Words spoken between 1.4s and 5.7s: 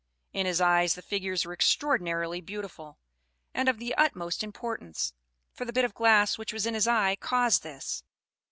were extraordinarily beautiful, and of the utmost importance; for